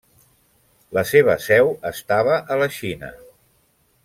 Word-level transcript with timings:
La 0.97 1.03
seva 1.09 1.35
seu 1.49 1.71
estava 1.93 2.39
a 2.57 2.61
la 2.63 2.71
Xina. 2.79 3.13